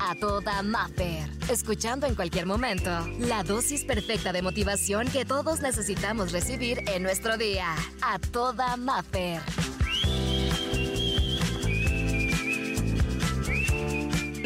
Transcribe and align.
A 0.00 0.14
toda 0.14 0.62
Maffer. 0.62 1.28
Escuchando 1.50 2.06
en 2.06 2.14
cualquier 2.14 2.46
momento 2.46 2.90
la 3.18 3.42
dosis 3.42 3.84
perfecta 3.84 4.32
de 4.32 4.42
motivación 4.42 5.08
que 5.08 5.24
todos 5.24 5.60
necesitamos 5.60 6.32
recibir 6.32 6.78
en 6.88 7.02
nuestro 7.02 7.36
día. 7.36 7.74
A 8.02 8.18
toda 8.18 8.76
Maffer. 8.76 9.40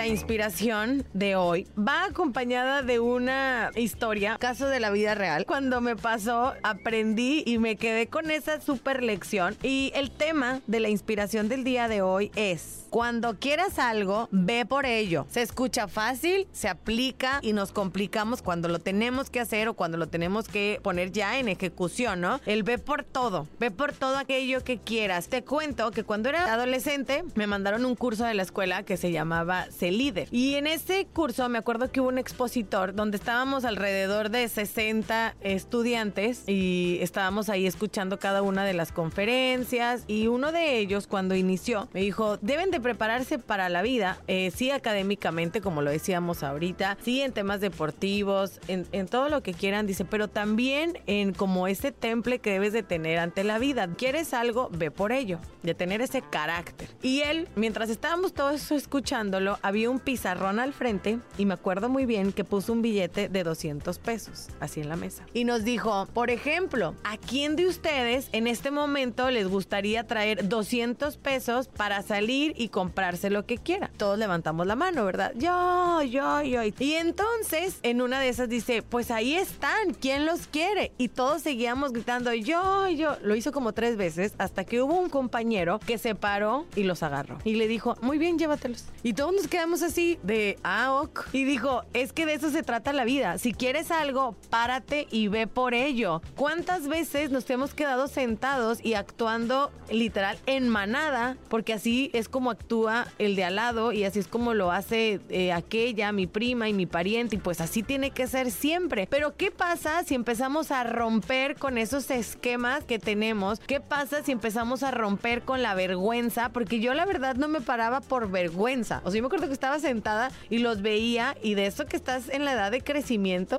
La 0.00 0.06
inspiración 0.06 1.04
de 1.12 1.36
hoy 1.36 1.66
va 1.78 2.04
acompañada 2.04 2.80
de 2.80 3.00
una 3.00 3.70
historia, 3.76 4.38
caso 4.40 4.66
de 4.66 4.80
la 4.80 4.90
vida 4.90 5.14
real. 5.14 5.44
Cuando 5.44 5.82
me 5.82 5.94
pasó, 5.94 6.54
aprendí 6.62 7.42
y 7.44 7.58
me 7.58 7.76
quedé 7.76 8.06
con 8.06 8.30
esa 8.30 8.62
super 8.62 9.02
lección. 9.02 9.58
Y 9.62 9.92
el 9.94 10.10
tema 10.10 10.62
de 10.66 10.80
la 10.80 10.88
inspiración 10.88 11.50
del 11.50 11.64
día 11.64 11.86
de 11.86 12.00
hoy 12.00 12.30
es, 12.34 12.86
cuando 12.88 13.38
quieras 13.38 13.78
algo, 13.78 14.30
ve 14.32 14.64
por 14.64 14.86
ello. 14.86 15.26
Se 15.28 15.42
escucha 15.42 15.86
fácil, 15.86 16.48
se 16.50 16.68
aplica 16.68 17.38
y 17.42 17.52
nos 17.52 17.70
complicamos 17.70 18.40
cuando 18.40 18.68
lo 18.68 18.78
tenemos 18.78 19.28
que 19.28 19.38
hacer 19.38 19.68
o 19.68 19.74
cuando 19.74 19.98
lo 19.98 20.08
tenemos 20.08 20.48
que 20.48 20.80
poner 20.82 21.12
ya 21.12 21.38
en 21.38 21.48
ejecución, 21.48 22.22
¿no? 22.22 22.40
El 22.46 22.62
ve 22.62 22.78
por 22.78 23.04
todo, 23.04 23.46
ve 23.58 23.70
por 23.70 23.92
todo 23.92 24.16
aquello 24.16 24.64
que 24.64 24.78
quieras. 24.78 25.28
Te 25.28 25.44
cuento 25.44 25.90
que 25.90 26.04
cuando 26.04 26.30
era 26.30 26.52
adolescente 26.52 27.22
me 27.34 27.46
mandaron 27.46 27.84
un 27.84 27.96
curso 27.96 28.24
de 28.24 28.32
la 28.32 28.42
escuela 28.42 28.82
que 28.82 28.96
se 28.96 29.12
llamaba 29.12 29.66
líder. 29.90 30.28
Y 30.30 30.54
en 30.54 30.66
ese 30.66 31.06
curso 31.06 31.48
me 31.48 31.58
acuerdo 31.58 31.90
que 31.90 32.00
hubo 32.00 32.08
un 32.08 32.18
expositor 32.18 32.94
donde 32.94 33.16
estábamos 33.16 33.64
alrededor 33.64 34.30
de 34.30 34.48
60 34.48 35.36
estudiantes 35.40 36.44
y 36.46 36.98
estábamos 37.00 37.48
ahí 37.48 37.66
escuchando 37.66 38.18
cada 38.18 38.42
una 38.42 38.64
de 38.64 38.74
las 38.74 38.92
conferencias 38.92 40.04
y 40.06 40.26
uno 40.26 40.52
de 40.52 40.78
ellos 40.78 41.06
cuando 41.06 41.34
inició 41.34 41.88
me 41.92 42.00
dijo, 42.00 42.36
deben 42.38 42.70
de 42.70 42.80
prepararse 42.80 43.38
para 43.38 43.68
la 43.68 43.82
vida, 43.82 44.18
eh, 44.26 44.50
sí 44.54 44.70
académicamente 44.70 45.60
como 45.60 45.82
lo 45.82 45.90
decíamos 45.90 46.42
ahorita, 46.42 46.98
sí 47.02 47.20
en 47.22 47.32
temas 47.32 47.60
deportivos, 47.60 48.60
en, 48.68 48.86
en 48.92 49.06
todo 49.06 49.28
lo 49.28 49.42
que 49.42 49.54
quieran, 49.54 49.86
dice, 49.86 50.04
pero 50.04 50.28
también 50.28 50.98
en 51.06 51.32
como 51.32 51.66
ese 51.66 51.92
temple 51.92 52.38
que 52.38 52.52
debes 52.52 52.72
de 52.72 52.82
tener 52.82 53.18
ante 53.18 53.44
la 53.44 53.58
vida. 53.58 53.88
¿Quieres 53.96 54.34
algo? 54.34 54.68
Ve 54.72 54.90
por 54.90 55.12
ello, 55.12 55.38
de 55.62 55.74
tener 55.74 56.00
ese 56.00 56.22
carácter. 56.22 56.88
Y 57.02 57.20
él, 57.20 57.48
mientras 57.56 57.90
estábamos 57.90 58.32
todos 58.32 58.70
escuchándolo, 58.70 59.58
había 59.62 59.79
un 59.86 59.98
pizarrón 59.98 60.58
al 60.58 60.72
frente 60.72 61.18
y 61.38 61.46
me 61.46 61.54
acuerdo 61.54 61.88
muy 61.88 62.06
bien 62.06 62.32
que 62.32 62.44
puso 62.44 62.72
un 62.72 62.82
billete 62.82 63.28
de 63.28 63.44
200 63.44 63.98
pesos 63.98 64.48
así 64.60 64.80
en 64.80 64.88
la 64.88 64.96
mesa. 64.96 65.24
Y 65.32 65.44
nos 65.44 65.64
dijo, 65.64 66.06
por 66.12 66.30
ejemplo, 66.30 66.94
¿a 67.04 67.16
quién 67.16 67.56
de 67.56 67.66
ustedes 67.66 68.28
en 68.32 68.46
este 68.46 68.70
momento 68.70 69.30
les 69.30 69.48
gustaría 69.48 70.06
traer 70.06 70.48
200 70.48 71.16
pesos 71.16 71.68
para 71.68 72.02
salir 72.02 72.54
y 72.56 72.68
comprarse 72.68 73.30
lo 73.30 73.46
que 73.46 73.58
quiera? 73.58 73.90
Todos 73.96 74.18
levantamos 74.18 74.66
la 74.66 74.76
mano, 74.76 75.04
¿verdad? 75.04 75.32
Yo, 75.36 76.02
yo, 76.02 76.42
yo. 76.42 76.62
Y 76.78 76.94
entonces 76.94 77.78
en 77.82 78.02
una 78.02 78.20
de 78.20 78.28
esas 78.28 78.48
dice, 78.48 78.82
pues 78.82 79.10
ahí 79.10 79.34
están, 79.34 79.94
¿quién 79.94 80.26
los 80.26 80.46
quiere? 80.46 80.92
Y 80.98 81.08
todos 81.08 81.42
seguíamos 81.42 81.92
gritando, 81.92 82.32
yo, 82.34 82.88
yo. 82.88 83.16
Lo 83.22 83.36
hizo 83.36 83.52
como 83.52 83.72
tres 83.72 83.96
veces 83.96 84.34
hasta 84.38 84.64
que 84.64 84.82
hubo 84.82 84.98
un 84.98 85.08
compañero 85.08 85.78
que 85.78 85.98
se 85.98 86.14
paró 86.14 86.66
y 86.74 86.82
los 86.82 87.02
agarró. 87.02 87.38
Y 87.44 87.54
le 87.54 87.68
dijo, 87.68 87.96
muy 88.02 88.18
bien, 88.18 88.38
llévatelos. 88.38 88.84
Y 89.02 89.12
todos 89.12 89.32
nos 89.32 89.46
quedamos 89.46 89.69
así 89.70 90.18
de, 90.22 90.58
ah, 90.64 91.04
Y 91.32 91.44
dijo, 91.44 91.82
es 91.94 92.12
que 92.12 92.26
de 92.26 92.34
eso 92.34 92.50
se 92.50 92.62
trata 92.62 92.92
la 92.92 93.04
vida. 93.04 93.38
Si 93.38 93.52
quieres 93.52 93.90
algo, 93.90 94.34
párate 94.50 95.06
y 95.10 95.28
ve 95.28 95.46
por 95.46 95.74
ello. 95.74 96.20
¿Cuántas 96.36 96.88
veces 96.88 97.30
nos 97.30 97.48
hemos 97.48 97.74
quedado 97.74 98.08
sentados 98.08 98.84
y 98.84 98.94
actuando 98.94 99.70
literal 99.90 100.38
en 100.46 100.68
manada? 100.68 101.36
Porque 101.48 101.72
así 101.72 102.10
es 102.12 102.28
como 102.28 102.50
actúa 102.50 103.06
el 103.18 103.36
de 103.36 103.44
al 103.44 103.56
lado 103.56 103.92
y 103.92 104.04
así 104.04 104.18
es 104.18 104.26
como 104.26 104.54
lo 104.54 104.72
hace 104.72 105.20
eh, 105.28 105.52
aquella, 105.52 106.12
mi 106.12 106.26
prima 106.26 106.68
y 106.68 106.72
mi 106.72 106.86
pariente. 106.86 107.36
Y 107.36 107.38
pues 107.38 107.60
así 107.60 107.82
tiene 107.82 108.10
que 108.10 108.26
ser 108.26 108.50
siempre. 108.50 109.06
Pero 109.08 109.36
¿qué 109.36 109.50
pasa 109.50 110.02
si 110.04 110.14
empezamos 110.14 110.70
a 110.70 110.84
romper 110.84 111.56
con 111.56 111.78
esos 111.78 112.10
esquemas 112.10 112.84
que 112.84 112.98
tenemos? 112.98 113.60
¿Qué 113.60 113.80
pasa 113.80 114.22
si 114.22 114.32
empezamos 114.32 114.82
a 114.82 114.90
romper 114.90 115.42
con 115.42 115.62
la 115.62 115.74
vergüenza? 115.74 116.50
Porque 116.50 116.80
yo 116.80 116.94
la 116.94 117.06
verdad 117.06 117.36
no 117.36 117.48
me 117.48 117.60
paraba 117.60 118.00
por 118.00 118.30
vergüenza. 118.30 119.00
O 119.04 119.10
sea, 119.10 119.20
me 119.20 119.26
acuerdo 119.26 119.46
que 119.46 119.52
estaba 119.60 119.78
sentada 119.78 120.30
y 120.48 120.60
los 120.60 120.80
veía 120.80 121.36
y 121.42 121.52
de 121.52 121.66
eso 121.66 121.84
que 121.84 121.98
estás 121.98 122.30
en 122.30 122.46
la 122.46 122.54
edad 122.54 122.70
de 122.70 122.80
crecimiento, 122.80 123.58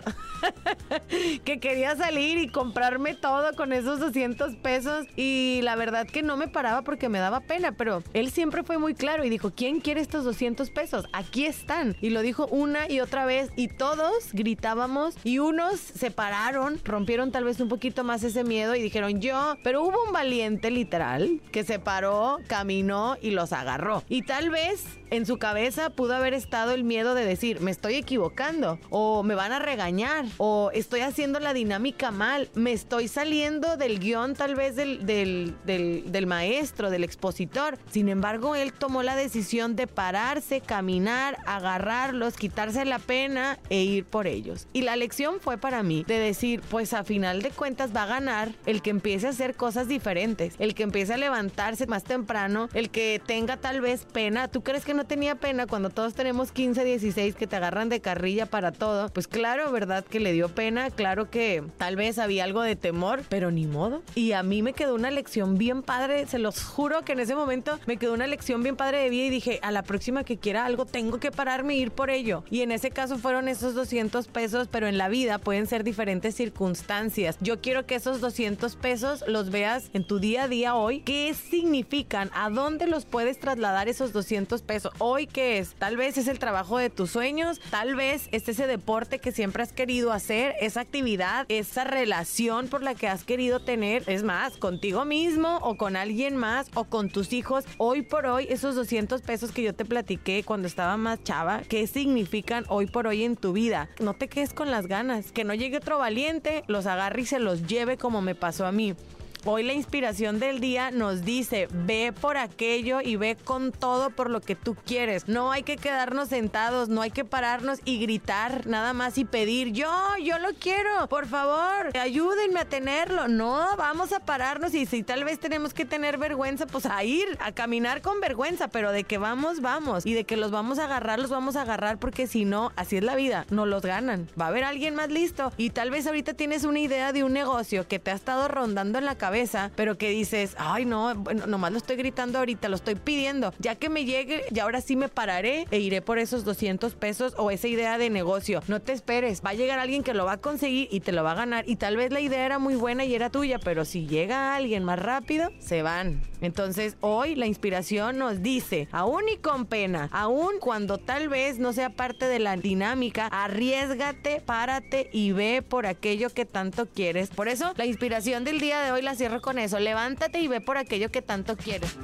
que 1.46 1.60
quería 1.60 1.96
salir 1.96 2.40
y 2.40 2.48
comprarme 2.48 3.14
todo 3.14 3.54
con 3.56 3.72
esos 3.72 4.00
200 4.00 4.56
pesos 4.56 5.06
y 5.16 5.60
la 5.62 5.76
verdad 5.76 6.08
que 6.08 6.24
no 6.24 6.38
me 6.38 6.48
paraba 6.48 6.82
porque 6.82 7.08
me 7.08 7.20
daba 7.20 7.42
pena, 7.42 7.74
pero 7.74 8.02
él 8.16 8.32
siempre 8.32 8.64
fue 8.64 8.80
muy 8.80 8.96
claro 8.96 9.24
y 9.24 9.30
dijo, 9.30 9.52
¿quién 9.56 9.80
quiere 9.80 10.02
estos 10.02 10.24
200 10.24 10.72
pesos? 10.72 11.06
Aquí 11.14 11.46
están. 11.46 11.96
Y 12.02 12.10
lo 12.10 12.24
dijo 12.24 12.48
una 12.48 12.90
y 12.90 13.00
otra 13.00 13.28
vez 13.28 13.52
y 13.56 13.68
todos 13.68 14.34
gritábamos 14.34 15.14
y 15.24 15.38
unos 15.38 15.80
se 15.80 16.10
pararon, 16.10 16.80
rompieron 16.84 17.32
tal 17.32 17.44
vez 17.44 17.60
un 17.60 17.70
poquito 17.70 18.04
más 18.04 18.24
ese 18.24 18.44
miedo 18.44 18.74
y 18.74 18.82
dijeron 18.82 19.22
yo, 19.22 19.56
pero 19.64 19.84
hubo 19.84 20.04
un 20.04 20.14
valiente 20.14 20.72
literal 20.72 21.42
que 21.52 21.64
se 21.64 21.78
paró, 21.78 22.40
caminó 22.48 23.18
y 23.22 23.30
los 23.30 23.54
agarró. 23.54 24.04
Y 24.10 24.24
tal 24.24 24.50
vez 24.50 24.84
en 25.12 25.28
su 25.28 25.38
cabeza 25.38 25.91
pudo 25.92 26.16
haber 26.16 26.34
estado 26.34 26.72
el 26.72 26.84
miedo 26.84 27.14
de 27.14 27.26
decir, 27.26 27.62
me 27.62 27.72
estoy 27.72 27.96
equivocando, 27.96 28.80
o 28.90 29.24
me 29.24 29.36
van 29.36 29.52
a 29.52 29.60
regañar, 29.60 30.26
o 30.38 30.72
estoy 30.74 31.02
haciendo 31.02 31.40
la 31.40 31.54
dinámica 31.54 32.12
mal, 32.12 32.50
me 32.54 32.72
estoy 32.72 33.08
saliendo 33.08 33.78
del 33.78 34.00
guion 34.00 34.36
tal 34.36 34.56
vez 34.56 34.76
del, 34.76 35.06
del, 35.06 35.56
del, 35.66 36.28
maestro, 36.28 36.90
del 36.90 37.04
expositor. 37.04 37.78
Sin 37.90 38.10
embargo, 38.10 38.56
él 38.56 38.74
tomó 38.74 39.04
la 39.04 39.16
decisión 39.16 39.76
de 39.76 39.88
pararse, 39.88 40.62
caminar, 40.62 41.38
agarrarlos, 41.46 42.36
quitarse 42.36 42.86
la 42.86 43.00
pena 43.00 43.60
e 43.70 43.82
ir 43.82 44.06
por 44.06 44.28
ellos. 44.28 44.68
Y 44.74 44.82
la 44.82 44.96
lección 44.96 45.40
fue 45.40 45.58
para 45.58 45.84
mí 45.84 46.04
de 46.08 46.20
decir, 46.20 46.62
pues 46.70 46.94
a 46.94 47.04
final 47.04 47.42
de 47.42 47.52
cuentas 47.52 47.96
va 47.96 48.04
a 48.04 48.08
ganar 48.08 48.54
el 48.66 48.82
que 48.82 48.90
empiece 48.92 49.28
a 49.28 49.32
hacer 49.32 49.56
cosas 49.56 49.88
diferentes, 49.88 50.56
el 50.60 50.76
que 50.76 50.84
empiece 50.84 51.14
a 51.14 51.18
levantarse 51.18 51.88
más 51.88 52.04
temprano, 52.04 52.70
el 52.74 52.90
que 52.90 53.22
tenga 53.26 53.58
tal 53.58 53.82
vez 53.82 54.06
pena. 54.06 54.48
¿Tú 54.48 54.64
crees 54.64 54.86
que 54.86 54.94
no 54.94 55.06
tenía 55.06 55.36
pena 55.36 55.68
cuando 55.68 55.81
todos 55.90 56.14
tenemos 56.14 56.52
15, 56.52 56.84
16 56.84 57.36
que 57.36 57.48
te 57.48 57.56
agarran 57.56 57.90
de 57.90 58.02
carrilla 58.02 58.46
para 58.46 58.72
todo, 58.72 59.10
pues 59.10 59.28
claro, 59.28 59.72
¿verdad? 59.72 60.04
Que 60.04 60.20
le 60.20 60.34
dio 60.34 60.50
pena, 60.50 60.90
claro 60.90 61.30
que 61.30 61.64
tal 61.78 61.96
vez 61.96 62.20
había 62.20 62.44
algo 62.44 62.62
de 62.62 62.76
temor, 62.76 63.24
pero 63.30 63.52
ni 63.52 63.66
modo. 63.66 64.02
Y 64.16 64.34
a 64.34 64.44
mí 64.44 64.62
me 64.62 64.74
quedó 64.74 64.96
una 64.96 65.12
lección 65.12 65.58
bien 65.58 65.82
padre, 65.82 66.28
se 66.28 66.40
los 66.40 66.64
juro 66.64 67.02
que 67.04 67.14
en 67.14 67.20
ese 67.20 67.36
momento 67.36 67.80
me 67.86 67.98
quedó 67.98 68.14
una 68.14 68.28
lección 68.28 68.64
bien 68.64 68.76
padre 68.76 69.00
de 69.00 69.10
vida 69.10 69.26
y 69.26 69.30
dije, 69.30 69.60
a 69.62 69.72
la 69.72 69.84
próxima 69.84 70.24
que 70.24 70.38
quiera 70.38 70.66
algo 70.66 70.86
tengo 70.86 71.20
que 71.20 71.32
pararme 71.32 71.74
e 71.74 71.78
ir 71.78 71.92
por 71.92 72.10
ello. 72.10 72.44
Y 72.50 72.62
en 72.62 72.72
ese 72.72 72.92
caso 72.92 73.18
fueron 73.18 73.48
esos 73.48 73.74
200 73.74 74.28
pesos, 74.28 74.68
pero 74.72 74.88
en 74.88 74.98
la 74.98 75.10
vida 75.10 75.38
pueden 75.38 75.68
ser 75.68 75.84
diferentes 75.84 76.36
circunstancias. 76.36 77.38
Yo 77.42 77.62
quiero 77.62 77.86
que 77.86 77.96
esos 77.96 78.22
200 78.22 78.76
pesos 78.76 79.24
los 79.28 79.50
veas 79.50 79.90
en 79.94 80.04
tu 80.04 80.20
día 80.20 80.44
a 80.44 80.48
día 80.48 80.76
hoy. 80.76 81.02
¿Qué 81.02 81.34
significan? 81.34 82.30
¿A 82.34 82.50
dónde 82.50 82.88
los 82.88 83.06
puedes 83.06 83.40
trasladar 83.40 83.88
esos 83.88 84.14
200 84.14 84.62
pesos? 84.62 84.92
Hoy, 85.00 85.28
¿qué 85.28 85.60
es? 85.60 85.71
Tal 85.78 85.98
vez 85.98 86.18
es 86.18 86.28
el 86.28 86.40
trabajo 86.40 86.78
de 86.78 86.90
tus 86.90 87.12
sueños, 87.12 87.60
tal 87.70 87.96
vez 87.96 88.28
es 88.32 88.48
ese 88.48 88.68
deporte 88.68 89.20
que 89.20 89.32
siempre 89.32 89.64
has 89.64 89.74
querido 89.74 90.12
hacer, 90.12 90.56
esa 90.62 90.82
actividad, 90.82 91.46
esa 91.50 91.84
relación 91.84 92.68
por 92.68 92.84
la 92.84 92.96
que 92.96 93.08
has 93.08 93.24
querido 93.24 93.60
tener, 93.60 94.04
es 94.08 94.24
más, 94.24 94.58
contigo 94.58 95.06
mismo 95.06 95.58
o 95.62 95.76
con 95.78 95.96
alguien 95.96 96.38
más 96.38 96.68
o 96.76 96.86
con 96.86 97.10
tus 97.10 97.34
hijos. 97.34 97.66
Hoy 97.78 98.02
por 98.02 98.26
hoy, 98.26 98.48
esos 98.50 98.76
200 98.76 99.22
pesos 99.22 99.52
que 99.52 99.64
yo 99.64 99.74
te 99.74 99.86
platiqué 99.86 100.44
cuando 100.44 100.68
estaba 100.68 100.98
más 100.98 101.24
chava, 101.24 101.62
¿qué 101.68 101.88
significan 101.88 102.66
hoy 102.68 102.88
por 102.88 103.08
hoy 103.08 103.24
en 103.24 103.36
tu 103.36 103.54
vida? 103.54 103.90
No 104.00 104.14
te 104.14 104.28
quedes 104.28 104.54
con 104.54 104.72
las 104.72 104.88
ganas, 104.88 105.32
que 105.32 105.44
no 105.44 105.54
llegue 105.54 105.78
otro 105.78 105.98
valiente, 105.98 106.64
los 106.68 106.86
agarre 106.86 107.22
y 107.22 107.26
se 107.26 107.40
los 107.40 107.68
lleve 107.68 107.98
como 107.98 108.22
me 108.22 108.36
pasó 108.36 108.66
a 108.66 108.72
mí. 108.72 108.96
Hoy 109.44 109.64
la 109.64 109.74
inspiración 109.74 110.40
del 110.40 110.60
día 110.60 110.92
nos 110.92 111.26
dice, 111.26 111.68
ve 111.72 112.14
por 112.14 112.38
aquello 112.38 113.02
y 113.02 113.16
ve 113.16 113.36
con 113.44 113.72
todo 113.72 114.12
por 114.12 114.30
lo 114.30 114.40
que 114.40 114.56
tú 114.56 114.76
quieres. 114.86 115.28
No 115.28 115.52
hay 115.52 115.64
que 115.64 115.78
quedarnos 115.78 116.30
sentados, 116.30 116.90
no 116.90 117.02
hay 117.02 117.10
que 117.10 117.26
pararnos 117.26 117.80
y 117.84 118.00
gritar 118.00 118.68
nada 118.68 118.94
más 118.94 119.18
y 119.18 119.26
pedir, 119.26 119.72
yo, 119.72 119.92
yo 120.24 120.38
lo 120.38 120.50
quiero, 120.54 121.08
por 121.10 121.26
favor, 121.26 121.98
ayúdenme 121.98 122.60
a 122.60 122.66
tenerlo. 122.66 123.28
No, 123.28 123.66
vamos 123.78 124.14
a 124.14 124.20
pararnos 124.20 124.76
y 124.76 124.86
si 124.86 125.02
tal 125.02 125.24
vez 125.24 125.40
tenemos 125.40 125.74
que 125.74 125.86
tener 125.86 126.20
vergüenza, 126.20 126.68
pues 126.68 126.86
a 126.86 127.04
ir, 127.04 127.26
a 127.40 127.52
caminar 127.52 128.04
con 128.04 128.22
vergüenza, 128.22 128.68
pero 128.68 128.92
de 128.92 129.06
que 129.06 129.18
vamos, 129.18 129.60
vamos. 129.60 130.06
Y 130.06 130.14
de 130.14 130.24
que 130.24 130.38
los 130.38 130.52
vamos 130.52 130.78
a 130.78 130.84
agarrar, 130.84 131.18
los 131.18 131.32
vamos 131.32 131.56
a 131.56 131.64
agarrar 131.64 131.98
porque 131.98 132.28
si 132.28 132.46
no, 132.46 132.74
así 132.76 132.98
es 132.98 133.04
la 133.04 133.16
vida, 133.16 133.48
no 133.50 133.66
los 133.66 133.82
ganan. 133.82 134.28
Va 134.40 134.46
a 134.46 134.50
haber 134.50 134.66
alguien 134.66 134.94
más 134.94 135.10
listo 135.10 135.52
y 135.58 135.72
tal 135.72 135.90
vez 135.90 136.06
ahorita 136.06 136.36
tienes 136.36 136.64
una 136.64 136.78
idea 136.78 137.12
de 137.12 137.24
un 137.24 137.34
negocio 137.34 137.88
que 137.88 137.98
te 137.98 138.12
ha 138.12 138.16
estado 138.16 138.48
rondando 138.48 139.00
en 139.00 139.06
la 139.06 139.16
cabeza 139.16 139.31
cabeza, 139.32 139.72
pero 139.78 139.98
que 139.98 140.10
dices, 140.10 140.56
ay 140.58 140.84
no, 140.84 141.14
nomás 141.14 141.72
lo 141.72 141.78
estoy 141.78 141.96
gritando 141.96 142.40
ahorita, 142.40 142.68
lo 142.68 142.76
estoy 142.76 142.96
pidiendo. 142.96 143.54
Ya 143.60 143.76
que 143.76 143.88
me 143.88 144.04
llegue, 144.04 144.44
y 144.54 144.60
ahora 144.60 144.82
sí 144.82 144.98
me 144.98 145.08
pararé 145.08 145.68
e 145.72 145.80
iré 145.80 146.02
por 146.02 146.20
esos 146.20 146.44
200 146.44 146.96
pesos 146.96 147.34
o 147.38 147.50
esa 147.50 147.70
idea 147.70 147.98
de 147.98 148.10
negocio. 148.10 148.62
No 148.68 148.82
te 148.82 148.92
esperes, 148.92 149.42
va 149.42 149.52
a 149.52 149.54
llegar 149.54 149.80
alguien 149.80 150.04
que 150.04 150.14
lo 150.14 150.26
va 150.26 150.34
a 150.34 150.38
conseguir 150.38 150.90
y 150.92 151.00
te 151.00 151.14
lo 151.14 151.24
va 151.24 151.32
a 151.32 151.36
ganar. 151.36 151.64
Y 151.66 151.78
tal 151.78 151.96
vez 151.96 152.12
la 152.12 152.20
idea 152.20 152.46
era 152.46 152.60
muy 152.60 152.76
buena 152.76 153.06
y 153.06 153.16
era 153.16 153.30
tuya, 153.30 153.58
pero 153.58 153.86
si 153.86 154.06
llega 154.06 154.54
alguien 154.54 154.84
más 154.84 155.00
rápido, 155.00 155.50
se 155.60 155.82
van. 155.82 156.31
Entonces 156.42 156.98
hoy 157.02 157.36
la 157.36 157.46
inspiración 157.46 158.18
nos 158.18 158.42
dice, 158.42 158.88
aún 158.92 159.24
y 159.30 159.38
con 159.38 159.66
pena, 159.66 160.10
aún 160.12 160.54
cuando 160.60 160.98
tal 160.98 161.30
vez 161.30 161.60
no 161.60 161.72
sea 161.74 161.92
parte 161.92 162.28
de 162.28 162.40
la 162.40 162.58
dinámica, 162.58 163.28
arriesgate, 163.28 164.42
párate 164.42 165.10
y 165.14 165.32
ve 165.32 165.62
por 165.62 165.86
aquello 165.86 166.30
que 166.30 166.46
tanto 166.46 166.88
quieres. 166.88 167.30
Por 167.30 167.48
eso 167.48 167.74
la 167.78 167.86
inspiración 167.86 168.44
del 168.44 168.60
día 168.60 168.82
de 168.82 168.92
hoy 168.92 169.02
la 169.02 169.16
cierro 169.16 169.42
con 169.42 169.60
eso, 169.60 169.80
levántate 169.80 170.40
y 170.40 170.48
ve 170.48 170.62
por 170.62 170.78
aquello 170.78 171.12
que 171.12 171.22
tanto 171.22 171.56
quieres. 171.56 171.96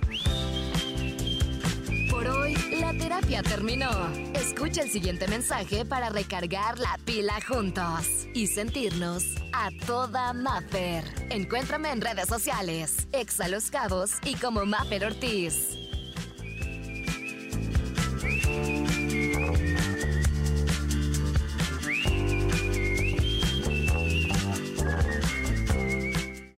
Por 2.09 2.27
hoy, 2.27 2.55
la 2.79 2.93
terapia 2.93 3.43
terminó. 3.43 3.89
Escucha 4.33 4.81
el 4.81 4.89
siguiente 4.89 5.27
mensaje 5.27 5.85
para 5.85 6.09
recargar 6.09 6.79
la 6.79 6.97
pila 7.05 7.39
juntos 7.47 8.27
y 8.33 8.47
sentirnos 8.47 9.36
a 9.57 9.71
toda 9.85 10.33
Maffer. 10.33 11.03
Encuéntrame 11.31 11.89
en 11.89 11.99
redes 12.01 12.27
sociales, 12.27 13.07
Exa 13.11 13.47
Los 13.47 13.71
Cabos 13.71 14.11
y 14.23 14.35
como 14.35 14.65
Maffer 14.65 15.05
Ortiz. 15.05 15.86